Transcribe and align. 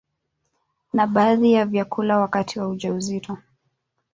na 0.93 1.07
baadhi 1.07 1.53
ya 1.53 1.65
vyakula 1.65 2.17
wakati 2.19 2.59
wa 2.59 2.67
ujauzito 2.67 3.37